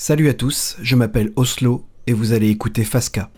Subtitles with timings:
[0.00, 3.30] Salut à tous, je m'appelle Oslo et vous allez écouter Fasca.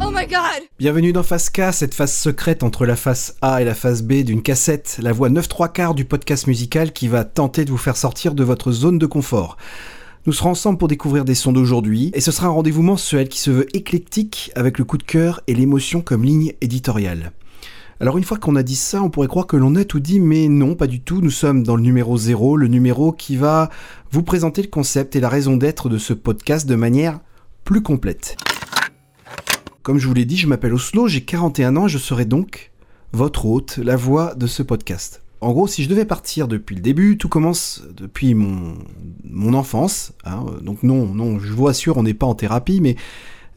[0.00, 0.10] Oh
[0.78, 4.42] Bienvenue dans Fasca, cette phase secrète entre la face A et la face B d'une
[4.42, 7.96] cassette, la voix 9 3 quarts du podcast musical qui va tenter de vous faire
[7.96, 9.56] sortir de votre zone de confort.
[10.24, 13.40] Nous serons ensemble pour découvrir des sons d'aujourd'hui, et ce sera un rendez-vous mensuel qui
[13.40, 17.32] se veut éclectique avec le coup de cœur et l'émotion comme ligne éditoriale.
[18.02, 20.18] Alors une fois qu'on a dit ça, on pourrait croire que l'on a tout dit,
[20.18, 21.20] mais non, pas du tout.
[21.20, 23.70] Nous sommes dans le numéro 0, le numéro qui va
[24.10, 27.20] vous présenter le concept et la raison d'être de ce podcast de manière
[27.62, 28.36] plus complète.
[29.84, 32.72] Comme je vous l'ai dit, je m'appelle Oslo, j'ai 41 ans et je serai donc
[33.12, 35.22] votre hôte, la voix de ce podcast.
[35.40, 38.74] En gros, si je devais partir depuis le début, tout commence depuis mon,
[39.22, 40.12] mon enfance.
[40.24, 40.44] hein.
[40.60, 42.96] donc non, non, je vous assure, on n'est pas en thérapie, mais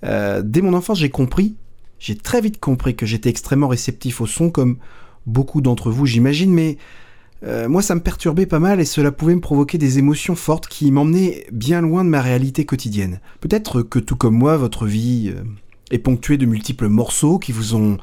[0.03, 1.55] euh, dès mon enfance, j'ai compris,
[2.05, 4.77] j'ai très vite compris que j'étais extrêmement réceptif au son, comme
[5.25, 6.77] beaucoup d'entre vous, j'imagine, mais
[7.43, 10.67] euh, moi, ça me perturbait pas mal et cela pouvait me provoquer des émotions fortes
[10.67, 13.21] qui m'emmenaient bien loin de ma réalité quotidienne.
[13.39, 15.41] Peut-être que tout comme moi, votre vie euh,
[15.89, 17.97] est ponctuée de multiples morceaux qui vous ont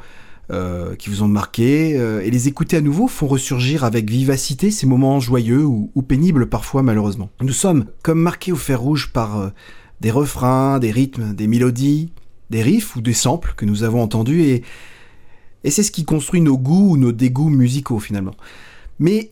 [0.51, 4.87] euh, qui vous ont marqué, et les écouter à nouveau font ressurgir avec vivacité ces
[4.87, 7.31] moments joyeux ou, pénibles parfois malheureusement.
[7.41, 9.53] Nous sommes comme marqués au fer rouge par
[10.01, 12.11] des refrains, des rythmes, des mélodies,
[12.53, 14.63] des riffs ou des samples que nous avons entendus, et,
[15.71, 18.35] c'est ce qui construit nos goûts ou nos dégoûts musicaux finalement.
[18.99, 19.31] Mais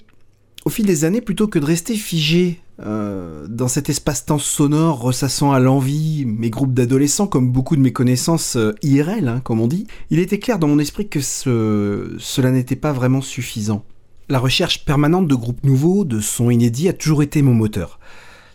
[0.64, 5.52] au fil des années, plutôt que de rester figé euh, dans cet espace-temps sonore ressassant
[5.52, 9.66] à l'envie mes groupes d'adolescents, comme beaucoup de mes connaissances euh, IRL, hein, comme on
[9.66, 13.84] dit, il était clair dans mon esprit que ce- cela n'était pas vraiment suffisant.
[14.28, 17.98] La recherche permanente de groupes nouveaux, de sons inédits, a toujours été mon moteur.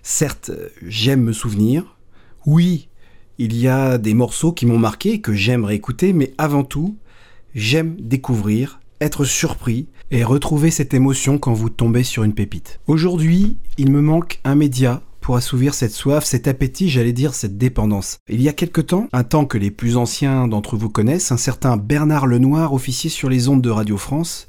[0.02, 0.52] Certes,
[0.88, 1.98] j'aime me souvenir.
[2.46, 2.88] Oui,
[3.38, 6.98] il y a des morceaux qui m'ont marqué que j'aime réécouter, mais avant tout,
[7.54, 12.80] j'aime découvrir, être surpris et retrouver cette émotion quand vous tombez sur une pépite.
[12.88, 17.58] Aujourd'hui, il me manque un média pour assouvir cette soif, cet appétit, j'allais dire cette
[17.58, 18.20] dépendance.
[18.30, 21.38] Il y a quelque temps, un temps que les plus anciens d'entre vous connaissent, un
[21.38, 24.48] certain Bernard Lenoir officiait sur les ondes de Radio France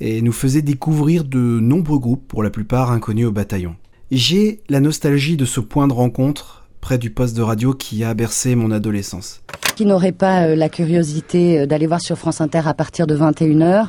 [0.00, 3.76] et nous faisait découvrir de nombreux groupes, pour la plupart inconnus au bataillon.
[4.10, 8.12] J'ai la nostalgie de ce point de rencontre près du poste de radio qui a
[8.12, 9.40] bercé mon adolescence.
[9.74, 13.16] qui n'aurait pas euh, la curiosité euh, d'aller voir sur France Inter à partir de
[13.16, 13.86] 21h.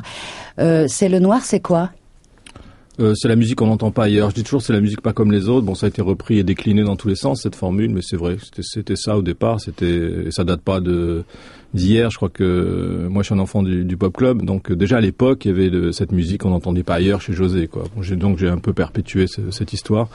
[0.58, 1.90] Euh, c'est le noir, c'est quoi?
[2.98, 4.30] Euh, c'est la musique qu'on n'entend pas ailleurs.
[4.30, 5.66] Je dis toujours c'est la musique pas comme les autres.
[5.66, 8.16] Bon, ça a été repris et décliné dans tous les sens cette formule, mais c'est
[8.16, 9.60] vrai, c'était, ça au départ.
[9.60, 11.24] C'était, ça date pas de
[11.74, 12.10] d'hier.
[12.10, 14.96] Je crois que moi je suis un enfant du, du pop club, donc euh, déjà
[14.96, 17.66] à l'époque il y avait de, cette musique qu'on n'entendait pas ailleurs chez José.
[17.66, 17.84] Quoi.
[17.94, 20.08] Bon, donc j'ai un peu perpétué ce- cette histoire.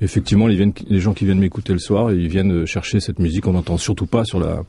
[0.00, 3.52] Effectivement, les gens qui viennent m'écouter le soir, ils viennent euh, chercher cette musique qu'on
[3.52, 4.64] n'entend surtout pas sur la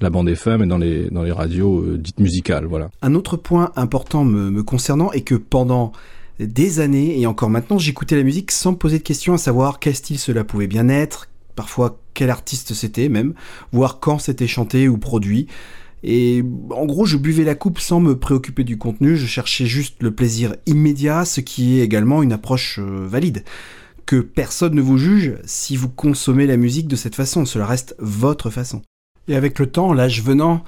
[0.00, 2.64] la bande FM et dans les dans les radios dites musicales.
[2.66, 2.90] Voilà.
[3.02, 5.92] Un autre point important me, me concernant est que pendant
[6.46, 9.80] des années et encore maintenant, j'écoutais la musique sans me poser de questions à savoir
[9.80, 13.34] quel style cela pouvait bien être, parfois quel artiste c'était même,
[13.72, 15.48] voir quand c'était chanté ou produit.
[16.04, 19.96] Et en gros, je buvais la coupe sans me préoccuper du contenu, je cherchais juste
[20.00, 23.44] le plaisir immédiat, ce qui est également une approche euh, valide.
[24.06, 27.96] Que personne ne vous juge si vous consommez la musique de cette façon, cela reste
[27.98, 28.82] votre façon.
[29.26, 30.64] Et avec le temps, l'âge venant,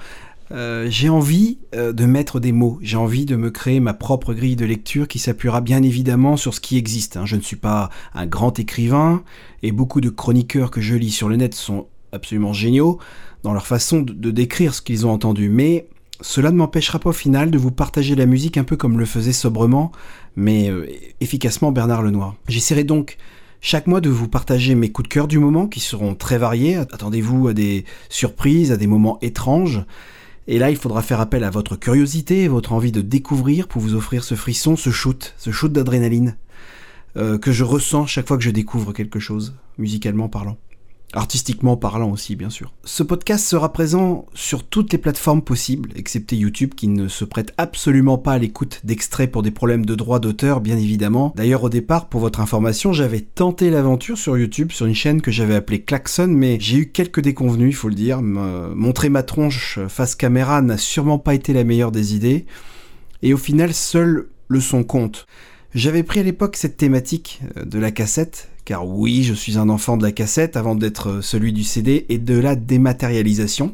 [0.51, 4.33] euh, j'ai envie euh, de mettre des mots, j'ai envie de me créer ma propre
[4.33, 7.17] grille de lecture qui s'appuiera bien évidemment sur ce qui existe.
[7.17, 7.25] hein.
[7.25, 9.23] Je ne suis pas un grand écrivain
[9.63, 12.99] et beaucoup de chroniqueurs que je lis sur le net sont absolument géniaux
[13.43, 15.49] dans leur façon de, décrire ce qu'ils ont entendu.
[15.49, 15.87] Mais
[16.19, 19.05] cela ne m'empêchera pas au final de vous partager la musique un peu comme le
[19.05, 19.91] faisait sobrement,
[20.35, 20.85] mais euh,
[21.21, 22.35] efficacement Bernard Lenoir.
[22.47, 23.17] J'essaierai donc
[23.61, 26.75] chaque mois de vous partager mes coups de cœur du moment qui seront très variés.
[26.75, 29.85] Attendez-vous à des surprises, à des moments étranges.
[30.47, 33.93] Et là, il faudra faire appel à votre curiosité, votre envie de découvrir pour vous
[33.93, 36.35] offrir ce frisson, ce shoot, ce shoot d'adrénaline
[37.17, 40.57] euh, que je ressens chaque fois que je découvre quelque chose, musicalement parlant.
[41.13, 42.71] Artistiquement parlant aussi, bien sûr.
[42.85, 47.53] Ce podcast sera présent sur toutes les plateformes possibles, excepté YouTube qui ne se prête
[47.57, 51.33] absolument pas à l'écoute d'extraits pour des problèmes de droit d'auteur, bien évidemment.
[51.35, 55.31] D'ailleurs, au départ, pour votre information, j'avais tenté l'aventure sur YouTube, sur une chaîne que
[55.31, 58.21] j'avais appelée Klaxon, mais j'ai eu quelques déconvenus, il faut le dire.
[58.21, 62.45] Montrer ma tronche face caméra n'a sûrement pas été la meilleure des idées.
[63.21, 65.27] Et au final, seul le son compte.
[65.73, 69.69] J'avais pris à l'époque cette thématique euh, de la cassette, car oui, je suis un
[69.69, 73.73] enfant de la cassette avant d'être euh, celui du CD et de la dématérialisation.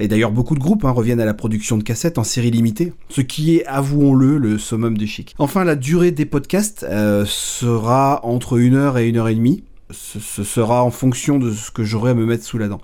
[0.00, 2.92] Et d'ailleurs, beaucoup de groupes hein, reviennent à la production de cassettes en série limitée,
[3.10, 5.36] ce qui est, avouons-le, le summum du chic.
[5.38, 9.62] Enfin, la durée des podcasts euh, sera entre une heure et une heure et demie.
[9.92, 12.80] Ce, ce sera en fonction de ce que j'aurai à me mettre sous la dent.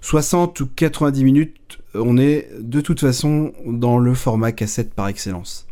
[0.00, 5.68] 60 ou 90 minutes, on est de toute façon dans le format cassette par excellence.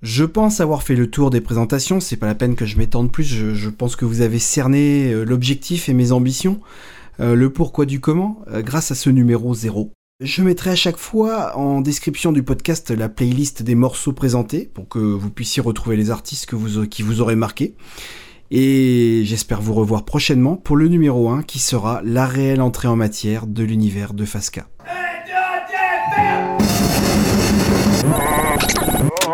[0.00, 3.10] Je pense avoir fait le tour des présentations, c'est pas la peine que je m'étende
[3.10, 6.60] plus, je, pense que vous avez cerné euh, l'objectif et mes ambitions,
[7.18, 9.90] euh, le pourquoi du comment, euh, grâce à ce numéro 0.
[10.20, 14.88] Je mettrai à chaque fois en description du podcast la playlist des morceaux présentés pour
[14.88, 16.48] que vous puissiez retrouver les artistes
[16.88, 17.74] qui vous auraient marqué.
[18.50, 22.96] Et j'espère vous revoir prochainement pour le numéro 1 qui sera la réelle entrée en
[22.96, 24.66] matière de l'univers de Fasca.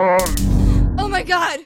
[0.07, 1.63] Oh my god!